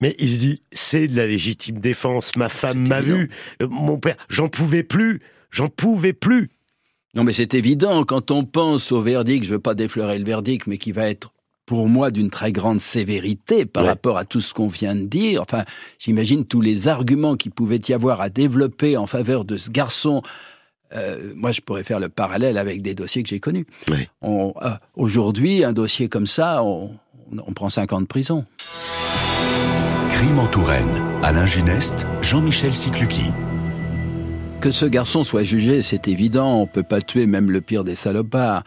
mais 0.00 0.14
il 0.18 0.28
se 0.30 0.38
dit 0.38 0.62
c'est 0.72 1.06
de 1.06 1.16
la 1.16 1.26
légitime 1.26 1.78
défense, 1.78 2.36
ma 2.36 2.48
femme 2.48 2.86
m'a 2.88 3.00
vu, 3.00 3.30
Euh, 3.62 3.68
mon 3.70 3.98
père, 3.98 4.16
j'en 4.28 4.48
pouvais 4.48 4.82
plus, 4.82 5.20
j'en 5.50 5.68
pouvais 5.68 6.12
plus. 6.12 6.50
Non, 7.14 7.24
mais 7.24 7.32
c'est 7.32 7.54
évident, 7.54 8.04
quand 8.04 8.30
on 8.30 8.44
pense 8.44 8.92
au 8.92 9.02
verdict, 9.02 9.44
je 9.44 9.50
veux 9.50 9.58
pas 9.58 9.74
déflorer 9.74 10.18
le 10.18 10.24
verdict, 10.24 10.66
mais 10.68 10.78
qui 10.78 10.92
va 10.92 11.08
être 11.08 11.32
pour 11.66 11.88
moi 11.88 12.10
d'une 12.10 12.30
très 12.30 12.50
grande 12.52 12.80
sévérité 12.80 13.64
par 13.64 13.82
Ouais. 13.84 13.88
rapport 13.90 14.16
à 14.18 14.24
tout 14.24 14.40
ce 14.40 14.54
qu'on 14.54 14.68
vient 14.68 14.94
de 14.96 15.04
dire. 15.06 15.40
Enfin, 15.42 15.64
j'imagine 15.98 16.44
tous 16.44 16.60
les 16.60 16.88
arguments 16.88 17.36
qu'il 17.36 17.50
pouvait 17.52 17.80
y 17.88 17.92
avoir 17.92 18.20
à 18.20 18.28
développer 18.28 18.96
en 18.96 19.06
faveur 19.06 19.44
de 19.44 19.56
ce 19.56 19.70
garçon. 19.70 20.22
Euh, 20.96 21.32
moi, 21.36 21.52
je 21.52 21.60
pourrais 21.60 21.84
faire 21.84 22.00
le 22.00 22.08
parallèle 22.08 22.58
avec 22.58 22.82
des 22.82 22.94
dossiers 22.94 23.22
que 23.22 23.28
j'ai 23.28 23.38
connus. 23.40 23.66
Ouais. 23.88 24.08
Euh, 24.24 24.50
Aujourd'hui, 24.96 25.62
un 25.64 25.72
dossier 25.72 26.08
comme 26.08 26.26
ça, 26.26 26.64
on, 26.64 26.90
on 27.32 27.52
prend 27.52 27.68
5 27.68 27.92
ans 27.92 28.00
de 28.00 28.06
prison. 28.06 28.44
Crime 30.20 30.38
en 30.38 30.48
Touraine. 30.48 31.02
Alain 31.22 31.46
Gineste, 31.46 32.06
Jean-Michel. 32.20 32.72
Que 34.60 34.70
ce 34.70 34.84
garçon 34.84 35.24
soit 35.24 35.44
jugé, 35.44 35.80
c'est 35.80 36.08
évident. 36.08 36.60
On 36.60 36.66
peut 36.66 36.82
pas 36.82 37.00
tuer 37.00 37.26
même 37.26 37.50
le 37.50 37.62
pire 37.62 37.84
des 37.84 37.94
salopards, 37.94 38.62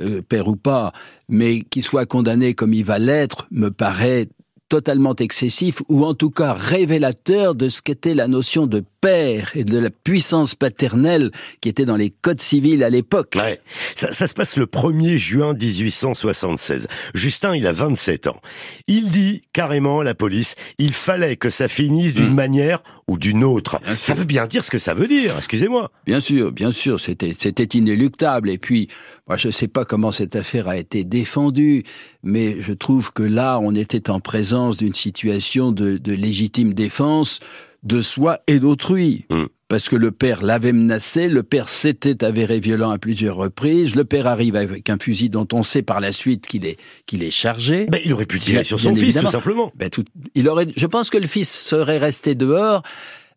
euh, 0.00 0.20
père 0.20 0.48
ou 0.48 0.56
pas. 0.56 0.92
Mais 1.30 1.60
qu'il 1.60 1.82
soit 1.82 2.04
condamné 2.04 2.52
comme 2.52 2.74
il 2.74 2.84
va 2.84 2.98
l'être 2.98 3.46
me 3.50 3.70
paraît 3.70 4.28
totalement 4.68 5.14
excessif 5.14 5.80
ou 5.88 6.04
en 6.04 6.12
tout 6.12 6.28
cas 6.28 6.52
révélateur 6.52 7.54
de 7.54 7.68
ce 7.68 7.80
qu'était 7.80 8.14
la 8.14 8.28
notion 8.28 8.66
de 8.66 8.84
père 9.00 9.52
et 9.54 9.64
de 9.64 9.78
la 9.78 9.90
puissance 9.90 10.54
paternelle 10.54 11.30
qui 11.60 11.68
était 11.68 11.84
dans 11.84 11.96
les 11.96 12.10
codes 12.10 12.40
civils 12.40 12.82
à 12.84 12.90
l'époque. 12.90 13.34
Ouais. 13.36 13.58
Ça, 13.94 14.12
ça 14.12 14.28
se 14.28 14.34
passe 14.34 14.56
le 14.56 14.66
1er 14.66 15.16
juin 15.16 15.54
1876. 15.54 16.86
Justin, 17.14 17.56
il 17.56 17.66
a 17.66 17.72
27 17.72 18.26
ans. 18.28 18.40
Il 18.86 19.10
dit 19.10 19.42
carrément 19.52 20.00
à 20.00 20.04
la 20.04 20.14
police, 20.14 20.54
il 20.78 20.92
fallait 20.92 21.36
que 21.36 21.50
ça 21.50 21.68
finisse 21.68 22.14
d'une 22.14 22.30
Mm. 22.30 22.34
manière 22.34 22.82
ou 23.08 23.18
d'une 23.18 23.42
autre. 23.44 23.78
Ça 24.00 24.14
veut 24.14 24.24
bien 24.24 24.46
dire 24.46 24.62
ce 24.64 24.70
que 24.70 24.78
ça 24.78 24.94
veut 24.94 25.06
dire, 25.08 25.34
excusez-moi. 25.36 25.90
Bien 26.06 26.20
sûr, 26.20 26.52
bien 26.52 26.70
sûr, 26.70 27.00
c'était 27.00 27.34
c'était 27.38 27.64
inéluctable. 27.78 28.50
Et 28.50 28.58
puis, 28.58 28.88
moi, 29.26 29.36
je 29.36 29.48
ne 29.48 29.52
sais 29.52 29.68
pas 29.68 29.84
comment 29.84 30.10
cette 30.12 30.36
affaire 30.36 30.68
a 30.68 30.76
été 30.76 31.04
défendue, 31.04 31.84
mais 32.22 32.60
je 32.60 32.72
trouve 32.72 33.12
que 33.12 33.22
là, 33.22 33.58
on 33.62 33.74
était 33.74 34.10
en 34.10 34.20
présence 34.20 34.76
d'une 34.76 34.94
situation 34.94 35.72
de, 35.72 35.96
de 35.96 36.12
légitime 36.12 36.74
défense 36.74 37.40
de 37.82 38.00
soi 38.00 38.40
et 38.46 38.58
d'autrui. 38.58 39.24
Mm. 39.30 39.44
Parce 39.68 39.90
que 39.90 39.96
le 39.96 40.10
père 40.12 40.42
l'avait 40.42 40.72
menacé, 40.72 41.28
le 41.28 41.42
père 41.42 41.68
s'était 41.68 42.24
avéré 42.24 42.58
violent 42.58 42.90
à 42.90 42.96
plusieurs 42.96 43.36
reprises, 43.36 43.94
le 43.96 44.04
père 44.04 44.26
arrive 44.26 44.56
avec 44.56 44.88
un 44.88 44.96
fusil 44.98 45.28
dont 45.28 45.46
on 45.52 45.62
sait 45.62 45.82
par 45.82 46.00
la 46.00 46.10
suite 46.10 46.46
qu'il 46.46 46.64
est, 46.64 46.78
qu'il 47.04 47.22
est 47.22 47.30
chargé. 47.30 47.84
Ben, 47.84 48.00
il 48.02 48.14
aurait 48.14 48.24
pu 48.24 48.40
tirer 48.40 48.64
sur 48.64 48.80
son 48.80 48.94
fils, 48.94 49.02
évidemment. 49.02 49.26
tout 49.26 49.32
simplement. 49.32 49.72
Ben, 49.76 49.90
tout, 49.90 50.04
il 50.34 50.48
aurait, 50.48 50.68
je 50.74 50.86
pense 50.86 51.10
que 51.10 51.18
le 51.18 51.26
fils 51.26 51.50
serait 51.50 51.98
resté 51.98 52.34
dehors. 52.34 52.82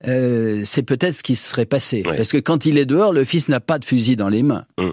euh, 0.08 0.62
c'est 0.64 0.84
peut-être 0.84 1.16
ce 1.16 1.22
qui 1.24 1.36
se 1.36 1.50
serait 1.50 1.66
passé. 1.66 2.02
Ouais. 2.08 2.16
Parce 2.16 2.32
que 2.32 2.38
quand 2.38 2.66
il 2.66 2.78
est 2.78 2.86
dehors, 2.86 3.12
le 3.12 3.26
fils 3.26 3.50
n'a 3.50 3.60
pas 3.60 3.78
de 3.78 3.84
fusil 3.86 4.16
dans 4.16 4.30
les 4.30 4.42
mains. 4.42 4.64
Mm. 4.80 4.90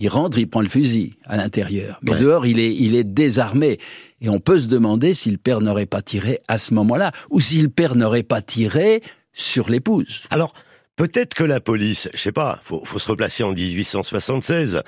Il 0.00 0.08
rentre, 0.08 0.38
il 0.38 0.48
prend 0.48 0.62
le 0.62 0.68
fusil 0.68 1.14
à 1.26 1.36
l'intérieur. 1.36 2.00
Mais 2.02 2.12
Ouais. 2.12 2.18
dehors, 2.20 2.46
il 2.46 2.58
est, 2.58 2.74
il 2.74 2.94
est 2.96 3.04
désarmé. 3.04 3.78
Et 4.22 4.28
on 4.30 4.40
peut 4.40 4.58
se 4.58 4.66
demander 4.66 5.12
si 5.14 5.30
le 5.30 5.36
père 5.36 5.60
n'aurait 5.60 5.86
pas 5.86 6.00
tiré 6.02 6.40
à 6.48 6.56
ce 6.58 6.72
moment-là, 6.74 7.12
ou 7.30 7.40
si 7.40 7.60
le 7.60 7.68
père 7.68 7.94
n'aurait 7.94 8.22
pas 8.22 8.40
tiré 8.42 9.02
sur 9.34 9.68
l'épouse. 9.70 10.22
Alors, 10.30 10.54
peut-être 10.96 11.34
que 11.34 11.44
la 11.44 11.60
police, 11.60 12.08
je 12.14 12.18
sais 12.18 12.32
pas, 12.32 12.60
faut, 12.64 12.82
faut 12.84 12.98
se 12.98 13.08
replacer 13.08 13.44
en 13.44 13.52
1876, 13.52 14.82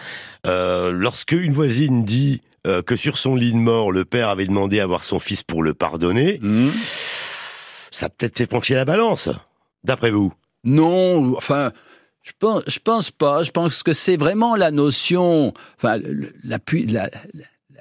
euh, 0.47 0.91
lorsque 0.93 1.33
une 1.33 1.53
voisine 1.53 2.05
dit 2.05 2.41
euh, 2.67 2.81
que 2.83 2.97
sur 2.97 3.19
son 3.19 3.35
lit 3.37 3.53
de 3.53 3.59
mort, 3.59 3.93
le 3.93 4.05
père 4.05 4.29
avait 4.31 4.47
demandé 4.47 4.81
à 4.81 4.87
voir 4.87 5.05
son 5.05 5.19
fils 5.21 5.43
pour 5.43 5.63
le 5.63 5.75
pardonner, 5.75 6.39
Mm. 6.43 6.69
ça 7.91 8.09
peut-être 8.09 8.39
fait 8.39 8.47
pencher 8.47 8.75
la 8.75 8.85
balance, 8.85 9.29
d'après 9.85 10.11
vous? 10.11 10.33
Non, 10.65 11.37
enfin, 11.37 11.73
je 12.23 12.33
pense, 12.39 12.63
je 12.67 12.79
pense 12.79 13.11
pas. 13.11 13.43
Je 13.43 13.51
pense 13.51 13.83
que 13.83 13.93
c'est 13.93 14.17
vraiment 14.17 14.57
la 14.57 14.71
notion, 14.71 15.53
enfin, 15.77 15.99
la, 16.45 16.59
la, 16.89 17.11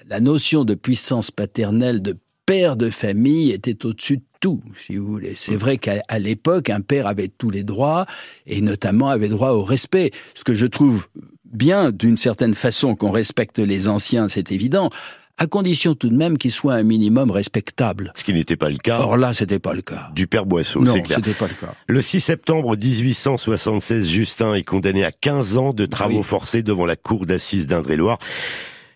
la- 0.08 0.20
notion 0.20 0.66
de 0.66 0.74
puissance 0.74 1.32
paternelle, 1.32 2.02
de 2.02 2.18
père 2.46 2.76
de 2.76 2.90
famille 2.90 3.52
était 3.52 3.86
au-dessus 3.86 4.18
de 4.18 4.24
tout, 4.40 4.62
si 4.80 4.98
vous 4.98 5.06
voulez. 5.06 5.34
C'est 5.36 5.56
vrai 5.56 5.78
qu'à 5.78 6.02
l'époque, 6.20 6.70
un 6.70 6.82
père 6.82 7.06
avait 7.08 7.28
tous 7.28 7.50
les 7.52 7.64
droits 7.64 8.06
et 8.48 8.62
notamment 8.62 9.10
avait 9.10 9.30
droit 9.30 9.52
au 9.52 9.64
respect. 9.64 10.12
Ce 10.34 10.44
que 10.44 10.56
je 10.56 10.66
trouve 10.66 11.08
bien, 11.46 11.92
d'une 11.92 12.18
certaine 12.18 12.56
façon, 12.56 12.96
qu'on 12.96 13.12
respecte 13.12 13.60
les 13.60 13.88
anciens, 13.88 14.28
c'est 14.28 14.52
évident, 14.52 14.90
à 15.42 15.48
condition 15.48 15.96
tout 15.96 16.08
de 16.10 16.16
même 16.16 16.38
qu'ils 16.38 16.52
soient 16.52 16.76
un 16.76 16.84
minimum 16.84 17.32
respectables. 17.32 18.14
Ce 18.16 18.24
qui 18.24 18.32
n'était 18.32 18.56
pas 18.58 18.70
le 18.70 18.78
cas 18.78 19.00
Or 19.00 19.18
là, 19.18 19.34
c'était 19.34 19.58
pas 19.58 19.74
le 19.74 19.82
cas. 19.82 20.10
du 20.14 20.28
père 20.28 20.46
Boisseau, 20.46 20.86
c'est 20.86 21.02
clair. 21.02 21.18
c'était 21.24 21.34
pas 21.38 21.48
le 21.48 21.54
cas. 21.56 21.74
Le 21.88 22.00
6 22.02 22.20
septembre 22.20 22.78
1876, 22.78 24.08
Justin 24.08 24.54
est 24.54 24.64
condamné 24.64 25.04
à 25.04 25.12
15 25.12 25.58
ans 25.58 25.74
de 25.74 25.86
travaux 25.88 26.18
Oui. 26.20 26.24
forcés 26.24 26.62
devant 26.62 26.86
la 26.86 26.96
cour 26.96 27.26
d'assises 27.26 27.66
d'Indre-et-Loire. 27.66 28.20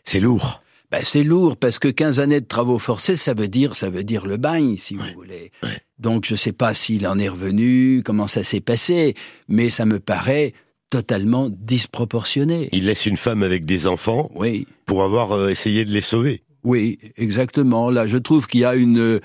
C'est 0.03 0.19
lourd. 0.19 0.61
Ben, 0.91 1.01
c'est 1.03 1.23
lourd 1.23 1.57
parce 1.57 1.79
que 1.79 1.87
15 1.87 2.19
années 2.19 2.41
de 2.41 2.45
travaux 2.45 2.77
forcés, 2.77 3.15
ça 3.15 3.33
veut 3.33 3.47
dire, 3.47 3.75
ça 3.75 3.89
veut 3.89 4.03
dire 4.03 4.27
le 4.27 4.37
bagne, 4.37 4.77
si 4.77 4.93
vous 4.93 5.03
voulez. 5.15 5.51
Donc, 5.97 6.25
je 6.27 6.35
sais 6.35 6.51
pas 6.51 6.75
s'il 6.75 7.07
en 7.07 7.17
est 7.17 7.27
revenu, 7.27 8.03
comment 8.05 8.27
ça 8.27 8.43
s'est 8.43 8.61
passé, 8.61 9.15
mais 9.47 9.71
ça 9.71 9.85
me 9.85 9.99
paraît 9.99 10.53
totalement 10.89 11.49
disproportionné. 11.49 12.69
Il 12.71 12.85
laisse 12.85 13.05
une 13.05 13.17
femme 13.17 13.43
avec 13.43 13.65
des 13.65 13.87
enfants 13.87 14.29
Oui, 14.35 14.67
pour 14.85 15.03
avoir 15.03 15.31
euh, 15.33 15.49
essayé 15.49 15.85
de 15.85 15.91
les 15.91 16.01
sauver. 16.01 16.43
oui, 16.63 16.99
exactement. 17.17 17.89
Là, 17.89 18.07
je 18.07 18.17
trouve 18.17 18.47
qu'il 18.47 18.61
y 18.61 18.65
a 18.65 18.75
une, 18.75 19.19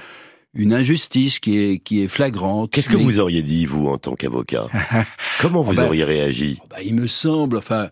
une 0.54 0.72
injustice 0.72 1.38
qui 1.38 1.58
est, 1.58 1.78
qui 1.78 2.02
est 2.02 2.08
flagrante. 2.08 2.70
Qu'est-ce 2.70 2.88
que 2.88 2.96
Mais- 2.96 3.04
vous 3.04 3.18
auriez 3.18 3.42
dit, 3.42 3.66
vous, 3.66 3.86
en 3.88 3.98
tant 3.98 4.14
qu'avocat? 4.14 4.68
Comment 5.40 5.62
vous 5.62 5.74
ben, 5.74 5.86
auriez 5.86 6.04
réagi? 6.04 6.58
Bah, 6.70 6.76
il 6.84 6.94
me 6.94 7.06
semble, 7.06 7.56
enfin, 7.58 7.88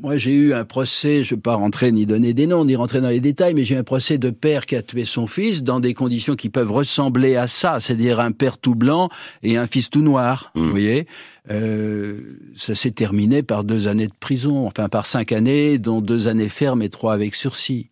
moi 0.00 0.16
j'ai 0.16 0.32
eu 0.32 0.54
un 0.54 0.64
procès, 0.64 1.24
je 1.24 1.34
ne 1.34 1.36
vais 1.36 1.42
pas 1.42 1.54
rentrer 1.54 1.92
ni 1.92 2.06
donner 2.06 2.32
des 2.32 2.46
noms, 2.46 2.64
ni 2.64 2.74
rentrer 2.74 3.00
dans 3.00 3.10
les 3.10 3.20
détails, 3.20 3.54
mais 3.54 3.64
j'ai 3.64 3.74
eu 3.74 3.78
un 3.78 3.84
procès 3.84 4.18
de 4.18 4.30
père 4.30 4.64
qui 4.66 4.74
a 4.76 4.82
tué 4.82 5.04
son 5.04 5.26
fils 5.26 5.62
dans 5.62 5.78
des 5.78 5.94
conditions 5.94 6.36
qui 6.36 6.48
peuvent 6.48 6.72
ressembler 6.72 7.36
à 7.36 7.46
ça, 7.46 7.80
c'est-à-dire 7.80 8.18
un 8.20 8.32
père 8.32 8.58
tout 8.58 8.74
blanc 8.74 9.10
et 9.42 9.56
un 9.56 9.66
fils 9.66 9.90
tout 9.90 10.02
noir, 10.02 10.52
Mm. 10.54 10.60
vous 10.60 10.70
voyez. 10.70 11.06
Euh, 11.50 12.20
ça 12.54 12.74
s'est 12.74 12.90
terminé 12.90 13.42
par 13.42 13.64
deux 13.64 13.88
années 13.88 14.06
de 14.06 14.12
prison, 14.18 14.66
enfin 14.66 14.88
par 14.88 15.06
cinq 15.06 15.32
années, 15.32 15.78
dont 15.78 16.00
deux 16.00 16.28
années 16.28 16.48
fermes 16.48 16.82
et 16.82 16.88
trois 16.88 17.12
avec 17.12 17.34
sursis. 17.34 17.90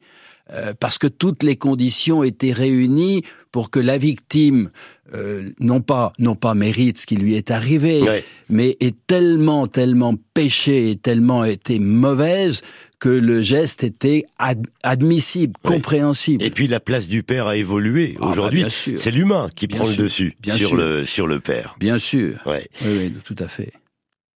Euh, 0.51 0.73
parce 0.79 0.97
que 0.97 1.07
toutes 1.07 1.43
les 1.43 1.57
conditions 1.57 2.25
étaient 2.25 2.53
réunies 2.53 3.23
pour 3.53 3.71
que 3.71 3.79
la 3.81 3.99
victime 3.99 4.71
euh, 5.15 5.51
non 5.61 5.81
pas 5.83 6.13
non 6.19 6.35
pas 6.37 6.55
mérite 6.55 6.99
ce 6.99 7.07
qui 7.07 7.17
lui 7.17 7.35
est 7.35 7.51
arrivé, 7.51 8.01
Ouais. 8.03 8.25
mais 8.49 8.77
est 8.81 8.97
tellement 9.07 9.67
tellement 9.67 10.15
péché 10.33 10.91
et 10.91 10.97
tellement 10.97 11.45
été 11.45 11.79
mauvaise 11.79 12.63
que 12.99 13.09
le 13.11 13.43
geste 13.43 13.85
était 13.85 14.25
ad- 14.39 14.67
admissible, 14.83 15.53
Ouais. 15.65 15.75
compréhensible. 15.75 16.43
Et 16.43 16.51
puis 16.51 16.67
la 16.67 16.81
place 16.81 17.09
du 17.09 17.23
père 17.23 17.47
a 17.47 17.57
évolué. 17.57 18.15
Ah, 18.17 18.21
bah, 18.23 18.31
Aujourd'hui, 18.31 18.65
c'est 18.71 19.11
l'humain 19.11 19.49
qui 19.55 19.67
Bien 19.67 19.77
prend 19.81 19.87
sûr. 19.87 19.97
le 19.99 20.03
dessus 20.05 20.35
Bien 20.41 20.55
sur 20.55 20.69
sûr. 20.71 20.77
le 20.79 21.05
sur 21.05 21.27
le 21.27 21.41
père. 21.41 21.77
Bien 21.79 21.99
sûr, 21.99 22.39
Ouais. 22.47 22.69
oui, 22.85 22.91
oui, 22.99 23.13
tout 23.25 23.37
à 23.39 23.49
fait. 23.49 23.71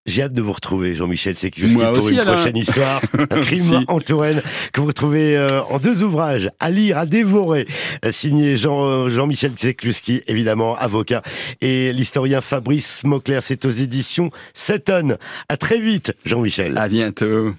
J'ai 0.04 0.22
hâte 0.22 0.32
de 0.32 0.42
vous 0.42 0.52
retrouver, 0.52 0.96
Jean-Michel 0.96 1.38
Sécurski, 1.38 1.76
Moi 1.76 1.92
pour 1.92 1.98
aussi, 1.98 2.14
une 2.14 2.18
Alain. 2.20 2.34
prochaine 2.34 2.56
histoire. 2.56 3.00
Crime 3.12 3.28
Merci. 3.30 3.74
en 3.86 4.00
Touraine, 4.00 4.42
que 4.72 4.80
vous 4.80 4.88
retrouvez 4.88 5.36
euh, 5.36 5.62
en 5.70 5.78
deux 5.78 6.02
ouvrages, 6.02 6.50
à 6.58 6.70
lire, 6.70 6.98
à 6.98 7.06
dévorer, 7.06 7.68
euh, 8.04 8.10
signé 8.10 8.56
Jean, 8.56 8.84
euh, 8.84 9.08
Jean-Michel 9.08 9.52
Sécurski, 9.56 10.22
évidemment, 10.26 10.74
avocat, 10.76 11.22
et 11.60 11.92
l'historien 11.92 12.40
Fabrice 12.40 13.04
Mauclair. 13.04 13.44
C'est 13.44 13.64
aux 13.64 13.70
éditions 13.70 14.30
7 14.54 14.84
tonnes. 14.84 15.18
À 15.48 15.56
très 15.56 15.78
vite, 15.78 16.12
Jean-Michel. 16.24 16.76
À 16.78 16.88
bientôt. 16.88 17.54